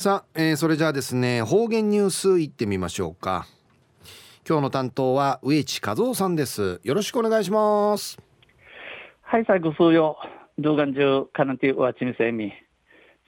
[0.00, 3.46] さあ、えー、それじゃあですね方言ニュースいってみましょうか。
[4.48, 6.80] 今日の担当は植地和夫さんです。
[6.84, 8.18] よろしくお願いします。
[9.20, 10.16] はい最後数曜
[10.58, 12.50] 動画中かなてわちみせみ。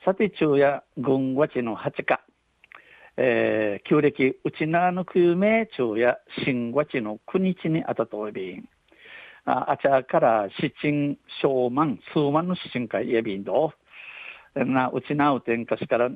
[0.03, 2.21] さて昼夜軍わちの八日
[3.19, 8.67] えー、旧暦うちなのくゆめ昼夜新わちの九日にあたとおびん。
[9.45, 13.75] ああちゃから七鎮小万数万の七鎮会やびんど。
[14.55, 16.11] なうちなうて昔から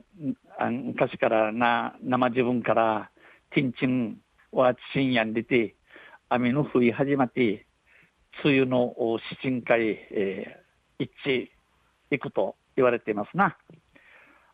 [0.71, 3.11] 昔からな生自分から
[3.51, 4.19] ティンチン
[4.52, 5.74] は深夜に出て
[6.28, 7.66] 雨の降り始まって
[8.45, 11.48] 梅雨の七鎮会、えー、一致
[12.11, 13.56] 行くと言われていますな。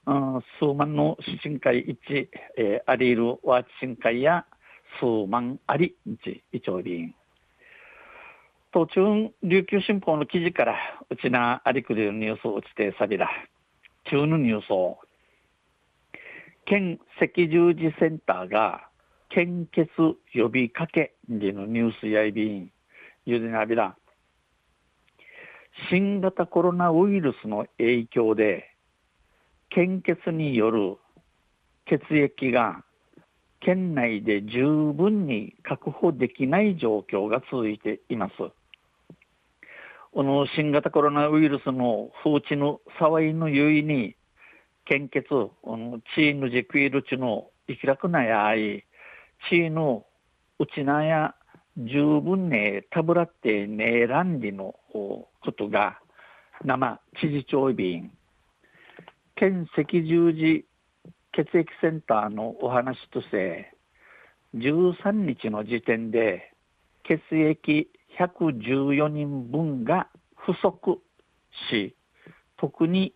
[0.07, 4.47] うん、数万の七鎮会一致、えー、ありいるワーチ鎮会や
[5.01, 7.15] 数万あり一一応便。
[8.73, 10.77] 途中琉球新報の記事から
[11.11, 13.29] うちなありくりのニュースを打ちてさびら。
[14.13, 14.99] 中のニュースを
[16.67, 18.87] 県赤十字センターが
[19.31, 19.89] 献血
[20.35, 22.71] 呼びかけでのニュースやいびん
[23.25, 23.97] ゆでなびら
[25.89, 28.77] 新型コロナウイルスの影響で
[29.71, 30.99] 献血による
[31.87, 32.85] 血液が
[33.61, 38.35] 県内で十分に確保できない状況が続いています。
[40.15, 44.15] この新型コロナウイルスの風知の騒いのゆいに、
[44.85, 48.85] 献血、このチーヌジクイルチの生きらくなやい、
[49.49, 50.05] チーヌ
[50.59, 51.35] うちなや
[51.79, 55.99] 十分ねたぶらってねえらんりのことが、
[56.63, 58.13] 生知事長便、
[59.37, 60.67] 県赤十字
[61.33, 63.73] 血液センターのお話として、
[64.57, 66.53] 13日の時点で
[67.05, 71.01] 血液114人分が不足
[71.71, 71.95] し、
[72.57, 73.15] 特に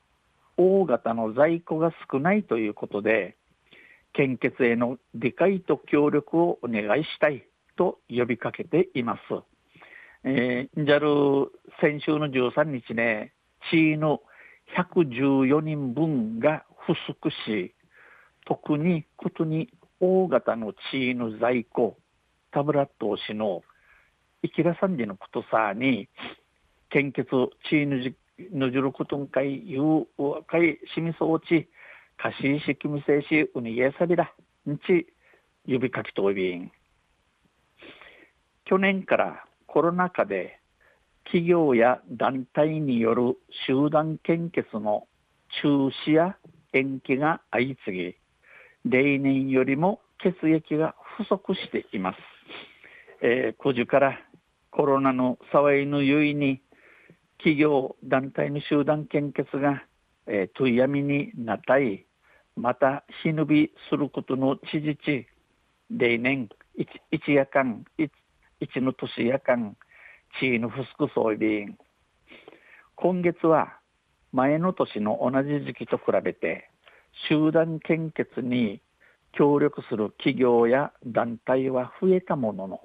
[0.57, 3.37] 大型の在庫が少ないということで、
[4.13, 7.45] 献血への理解と協力をお願いしたい
[7.77, 9.21] と呼びかけています。
[10.25, 11.49] えー、JAL
[11.81, 13.33] 先週の13日ね、
[13.71, 14.23] 地位の
[14.77, 17.75] 114人分が不足し、
[18.47, 19.69] 特にことに
[20.01, 21.97] 大型の地位の在庫、
[22.53, 23.63] タブラット氏の
[24.43, 26.09] 生きらさんじのことさに、
[26.91, 27.25] 献血、
[27.69, 28.17] チーヌジ、
[28.53, 31.69] ぬじることんかい、ゆう、かい、しみそうち、
[32.17, 34.33] かしいしきみせいし、うにげさびら、
[34.69, 35.07] んち、
[35.65, 36.71] 指かきとびん。
[38.65, 40.61] 去年からコロナ禍で、
[41.25, 43.37] 企業や団体による
[43.67, 45.09] 集団献血の
[45.61, 45.69] 中
[46.07, 46.37] 止や
[46.73, 48.15] 延期が相次
[48.85, 52.19] ぎ、例年よりも血液が不足しています。
[53.23, 54.21] えー、古樹から
[54.77, 56.61] コロナの騒いのゆいに
[57.39, 59.83] 企業団体の集団献血が、
[60.27, 62.05] えー、問い闇になったい
[62.57, 65.27] また死ぬびすることの知事地
[65.91, 66.51] 例年
[67.11, 68.11] 一夜間一
[68.83, 69.79] の年夜間
[70.39, 71.75] 地位の不足総理。
[72.97, 73.79] 今月は
[74.33, 76.71] 前の年の同じ時期と比べて
[77.31, 78.83] 集団献血に
[79.33, 82.81] 協力する企業や団体は増えたものの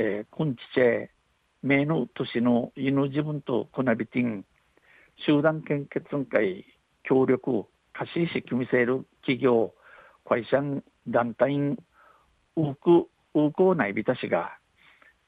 [0.00, 1.10] えー、今日
[1.60, 4.44] 名の年の犬自分とこなびてん
[5.26, 6.64] 集団献血会
[7.02, 9.74] 協力貸ししきみせる企業
[10.24, 10.58] 会社
[11.08, 11.56] 団体
[12.54, 14.52] うくうこうないびたしが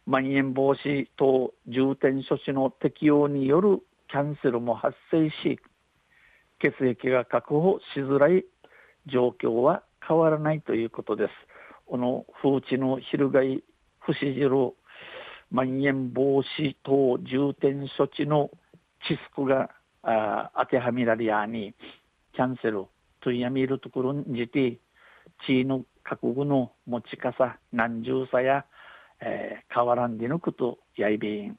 [0.07, 5.59] まん延防止等重点措置の適用によるキャンセルも発生し
[6.61, 8.45] 血液が確保しづらい
[9.13, 11.31] 状況は変わらないということです。
[11.87, 13.65] この風知の翻
[14.01, 14.75] 不死汁
[15.51, 18.51] まん延防止等重点措置の
[19.07, 19.71] チスクが
[20.03, 21.75] あ当てはめられやに
[22.35, 22.87] キャンセル
[23.21, 24.79] といやめるところにじて
[25.47, 28.65] 地位の覚悟の持ちかさ何重さや、
[29.21, 31.59] えー、変わらんでのことやいびん。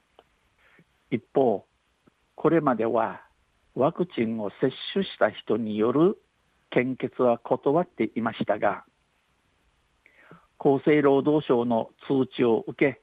[1.10, 1.64] 一方
[2.34, 3.20] これまでは
[3.74, 6.18] ワクチンを接種した人による
[6.70, 8.84] 献血は断っていましたが
[10.64, 13.00] 厚生労働省の通知を受け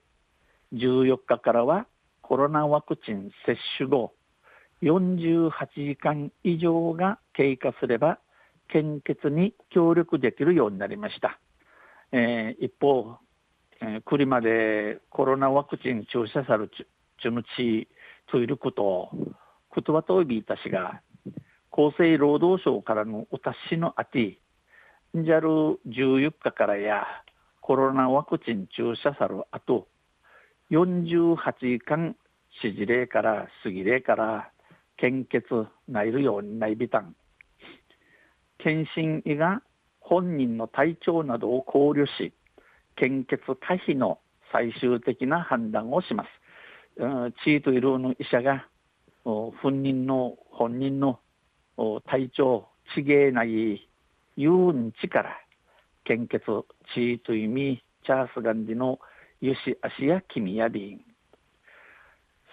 [0.74, 1.88] 14日からは
[2.22, 4.14] コロナワクチン接種後
[4.82, 8.20] 48時間以上が経過すれば
[8.70, 11.38] 献血に協力できるようになりました、
[12.14, 13.18] えー、一方、
[13.82, 16.70] えー、栗までコロナワクチン注射さる
[17.22, 17.90] ちゅむち
[18.32, 19.10] といることを
[19.76, 21.02] 言葉とびいたしが
[21.74, 24.40] 厚生労働省からのお達しのあて
[25.18, 25.50] んじゃる
[25.88, 27.06] 14日からや
[27.70, 29.88] コロナワクチン注射さる後、
[30.72, 32.16] 48時間
[32.64, 34.50] 指示令から過ぎ令から
[34.98, 35.44] 献血
[35.88, 37.16] ないるようにないびたん。
[38.58, 39.62] 検診医が
[40.00, 42.34] 本人の体調などを考慮し
[42.96, 44.18] 献血可否の
[44.52, 46.30] 最終的な判断をします。
[47.46, 48.66] チートイルの医者が
[49.24, 51.20] 本人の本人の
[52.08, 53.88] 体調ちげえない
[54.38, 55.40] 言うんちから
[56.10, 56.40] 献血
[56.96, 58.98] チートイミチャースガンディの
[59.42, 61.02] ユシアシヤキミヤリン。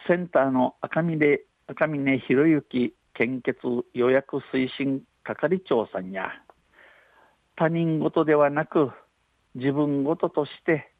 [0.07, 3.57] センターの赤嶺赤嶺博之献血
[3.95, 6.33] 予約推進係長さんや。
[7.57, 8.91] 他人事ではなく
[9.55, 10.93] 自分事として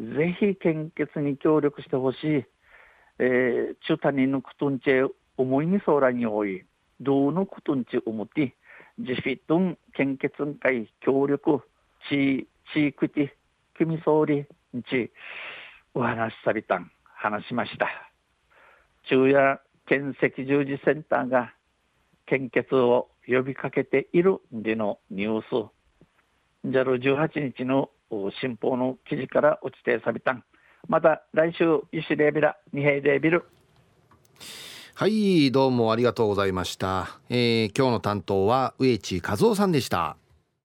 [0.00, 2.44] ぜひ献血に協力してほしい、
[3.20, 6.64] えー、中谷のクトンチェ思いにそらにおい
[7.00, 8.56] どうのクトンチ思って
[8.98, 11.62] 自費とん献血会協力
[12.08, 13.30] 地地区的
[13.74, 15.10] 組総理にち
[15.94, 17.88] お話しされたん話しました。
[19.04, 21.52] 昼夜県赤十字センターが
[22.26, 25.70] 献血を呼びかけているでのニュース。
[26.64, 27.90] じゃる18日の
[28.40, 30.44] 新報の記事から落ちてさびたん。
[30.88, 33.44] また来週ゆしレビラ二平デビル。
[34.94, 40.19] はいどうもありがとうございました、えー、今日の担当は植地和夫さんでした。